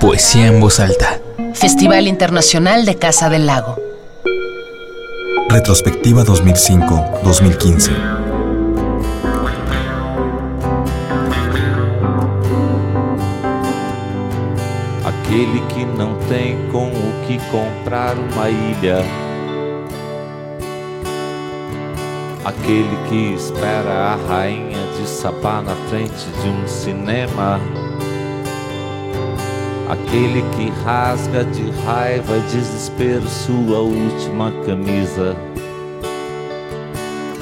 Poesía 0.00 0.46
en 0.46 0.60
voz 0.60 0.80
alta. 0.80 1.20
Festival 1.54 2.06
Internacional 2.06 2.84
de 2.84 2.96
Casa 2.96 3.28
del 3.28 3.46
Lago. 3.46 3.76
Retrospectiva 5.48 6.24
2005-2015. 6.24 7.90
Aquele 15.04 15.60
que 15.68 15.84
não 15.84 16.16
tem 16.28 16.56
com 16.70 16.88
o 16.88 17.26
que 17.26 17.38
comprar 17.50 18.16
uma 18.18 18.48
ilha. 18.48 19.04
Aquele 22.44 22.96
que 23.08 23.34
espera 23.34 24.14
a 24.14 24.16
rainha 24.28 24.78
de 24.98 25.08
sapar 25.08 25.62
na 25.62 25.74
frente 25.88 26.26
de 26.42 26.48
um 26.48 26.66
cinema. 26.66 27.60
Aquele 29.88 30.42
que 30.56 30.72
rasga 30.84 31.44
de 31.44 31.70
raiva 31.84 32.36
e 32.36 32.40
desespero 32.40 33.28
sua 33.28 33.78
última 33.78 34.50
camisa. 34.66 35.36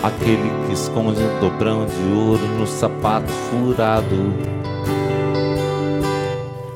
Aquele 0.02 0.50
que 0.66 0.74
esconde 0.74 1.22
um 1.22 1.40
dobrão 1.40 1.86
de 1.86 2.14
ouro 2.14 2.46
no 2.58 2.66
sapato 2.66 3.32
furado. 3.32 4.34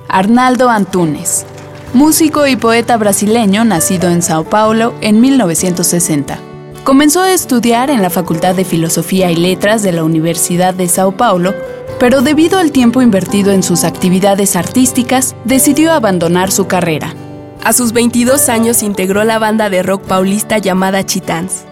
Arnaldo 0.09 0.71
Antunes, 0.71 1.45
músico 1.93 2.47
y 2.47 2.57
poeta 2.57 2.97
brasileño 2.97 3.63
nacido 3.67 4.09
en 4.09 4.23
Sao 4.23 4.45
Paulo 4.45 4.95
en 5.03 5.21
1960. 5.21 6.39
Comenzó 6.83 7.21
a 7.21 7.35
estudiar 7.35 7.91
en 7.91 8.01
la 8.01 8.09
Facultad 8.09 8.55
de 8.55 8.65
Filosofía 8.65 9.31
y 9.31 9.37
Letras 9.37 9.83
de 9.83 9.93
la 9.93 10.03
Universidad 10.03 10.73
de 10.73 10.89
Sao 10.89 11.13
Paulo 11.13 11.53
pero 11.99 12.23
debido 12.23 12.59
al 12.59 12.73
tiempo 12.73 13.03
invertido 13.03 13.53
en 13.53 13.63
sus 13.63 13.85
actividades 13.85 14.57
artísticas, 14.57 15.35
decidió 15.45 15.93
abandonar 15.93 16.51
su 16.51 16.67
carrera. 16.67 17.15
A 17.65 17.73
sus 17.73 17.93
22 17.93 18.49
años 18.49 18.83
integró 18.83 19.25
la 19.25 19.39
banda 19.39 19.69
de 19.69 19.83
rock 19.83 20.03
paulista 20.05 20.59
llamada 20.59 21.05
Chitans, 21.05 21.65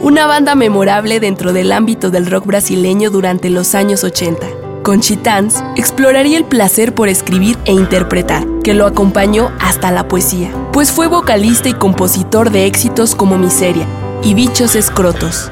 una 0.00 0.26
banda 0.26 0.54
memorable 0.54 1.20
dentro 1.20 1.52
del 1.52 1.72
ámbito 1.72 2.10
del 2.10 2.26
rock 2.26 2.46
brasileño 2.46 3.10
durante 3.10 3.50
los 3.50 3.74
años 3.74 4.04
80. 4.04 4.46
Con 4.82 5.00
Chitans 5.00 5.62
exploraría 5.76 6.38
el 6.38 6.44
placer 6.44 6.94
por 6.94 7.08
escribir 7.08 7.58
e 7.66 7.72
interpretar, 7.72 8.46
que 8.62 8.72
lo 8.72 8.86
acompañó 8.86 9.50
hasta 9.60 9.90
la 9.90 10.08
poesía, 10.08 10.50
pues 10.72 10.90
fue 10.90 11.06
vocalista 11.06 11.68
y 11.68 11.74
compositor 11.74 12.50
de 12.50 12.66
éxitos 12.66 13.14
como 13.14 13.36
Miseria 13.36 13.86
y 14.22 14.34
Bichos 14.34 14.76
Escrotos. 14.76 15.50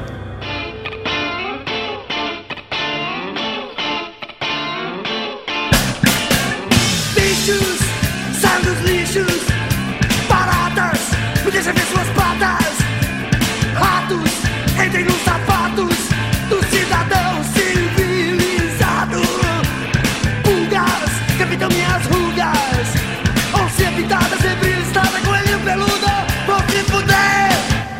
choose 7.49 7.88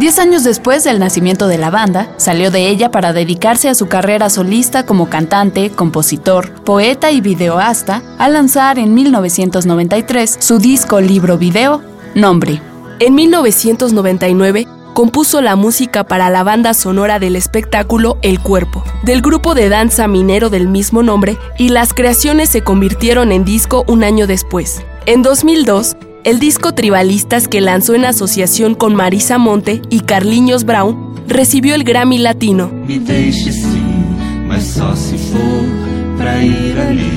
Diez 0.10 0.18
años 0.18 0.44
después 0.44 0.84
del 0.84 0.98
nacimiento 0.98 1.48
de 1.48 1.60
la 1.60 1.70
banda, 1.70 2.12
salió 2.18 2.50
de 2.50 2.68
ella 2.68 2.90
para 2.90 3.14
dedicarse 3.14 3.70
a 3.70 3.76
su 3.76 3.88
carrera 3.88 4.32
solista 4.32 4.84
como 4.84 5.08
cantante, 5.08 5.70
compositor, 5.70 6.52
poeta 6.64 7.12
y 7.12 7.22
videoasta, 7.22 8.02
al 8.18 8.34
lanzar 8.34 8.80
en 8.80 8.96
1993 8.96 10.38
su 10.40 10.58
disco 10.58 11.00
libro 11.00 11.38
video, 11.38 11.84
Nombre. 12.16 12.60
En 13.00 13.14
1999 13.14 14.66
compuso 14.96 15.42
la 15.42 15.56
música 15.56 16.04
para 16.04 16.32
la 16.32 16.42
banda 16.42 16.74
sonora 16.74 17.20
del 17.20 17.36
espectáculo 17.36 18.18
El 18.24 18.40
Cuerpo, 18.40 18.84
del 19.04 19.22
grupo 19.22 19.54
de 19.54 19.70
danza 19.70 20.08
minero 20.08 20.50
del 20.50 20.68
mismo 20.68 21.04
nombre, 21.04 21.38
y 21.60 21.70
las 21.70 21.94
creaciones 21.94 22.50
se 22.50 22.64
convirtieron 22.64 23.32
en 23.32 23.46
disco 23.46 23.84
un 23.86 24.04
año 24.04 24.26
después. 24.26 24.82
En 25.06 25.22
2002, 25.22 25.96
el 26.24 26.40
disco 26.40 26.74
Tribalistas 26.74 27.48
que 27.48 27.62
lanzó 27.62 27.96
en 27.96 28.06
asociación 28.06 28.76
con 28.76 28.96
Marisa 28.96 29.38
Monte 29.38 29.82
y 29.90 30.02
Carliños 30.02 30.64
Brown 30.64 31.16
recibió 31.28 31.76
el 31.76 31.84
Grammy 31.84 32.18
Latino. 32.18 32.72
Me 32.88 33.00
deixe 33.00 33.52
sim, 33.52 34.06
mas 34.48 34.64
só 34.64 34.96
se 34.96 35.18
for 35.18 36.18
pra 36.18 36.44
ir 36.44 36.78
ali 36.80 37.12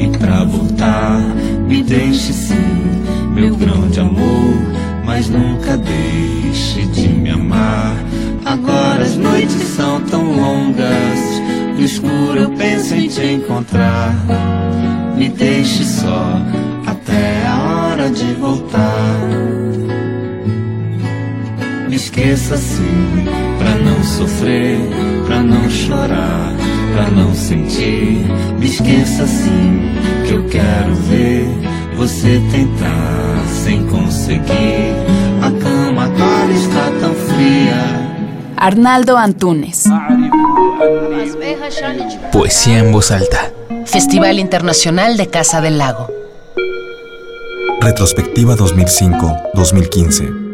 e 0.00 0.18
pra 0.18 0.44
voltar. 0.44 1.20
Me 1.68 1.82
deixe 1.82 2.32
sim, 2.32 2.54
meu 3.34 3.56
grande 3.56 4.00
amor, 4.00 4.54
mas 5.04 5.28
nunca 5.28 5.76
deixe 5.76 6.82
de 6.86 7.08
me 7.08 7.30
amar. 7.30 7.96
Agora 8.44 9.02
as 9.02 9.16
noites 9.16 9.62
são 9.76 10.00
tão 10.02 10.24
longas, 10.24 11.20
no 11.76 11.84
escuro 11.84 12.38
eu 12.38 12.50
penso 12.50 12.94
em 12.94 13.08
te 13.08 13.24
encontrar. 13.24 14.14
Me 15.16 15.28
deixe 15.28 15.84
só 15.84 16.41
de 18.12 18.34
voltar. 18.34 19.18
Me 21.88 21.96
esqueça 21.96 22.54
assim, 22.54 23.26
pra 23.58 23.74
não 23.76 24.02
sofrer, 24.02 24.78
pra 25.26 25.42
não 25.42 25.68
chorar, 25.68 26.52
pra 26.94 27.10
não 27.10 27.34
sentir. 27.34 28.24
Me 28.58 28.66
esqueça 28.66 29.24
assim, 29.24 29.82
que 30.26 30.34
eu 30.34 30.44
quero 30.48 30.94
ver 30.94 31.46
você 31.96 32.40
tentar 32.50 33.44
sem 33.64 33.86
conseguir. 33.86 34.94
A 35.42 35.50
cama 35.50 36.04
agora 36.04 36.52
está 36.52 36.90
tão 37.00 37.14
fria. 37.14 38.02
Arnaldo 38.56 39.16
Antunes. 39.16 39.84
Poesía 42.30 42.78
en 42.78 42.92
voz 42.92 43.10
alta. 43.10 43.52
Festival 43.84 44.38
Internacional 44.38 45.16
de 45.16 45.26
Casa 45.26 45.60
del 45.60 45.78
Lago. 45.78 46.21
Retrospectiva 47.82 48.54
2005-2015. 48.54 50.51